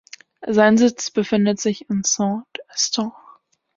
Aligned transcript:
Sein 0.47 0.79
Sitz 0.79 1.11
befindet 1.11 1.59
sich 1.59 1.87
in 1.87 2.01
Saint-Eustache. 2.03 3.13